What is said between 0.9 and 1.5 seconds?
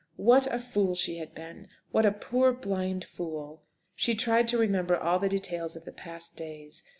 she had